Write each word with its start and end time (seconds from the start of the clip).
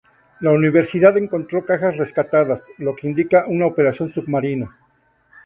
La 0.39 0.49
universidad 0.49 1.15
encontró 1.15 1.63
cajas 1.63 1.95
rescatadas, 1.95 2.63
lo 2.79 2.95
que 2.95 3.05
indica 3.07 3.45
una 3.45 3.67
operación 3.67 4.11
submarina. 4.11 4.75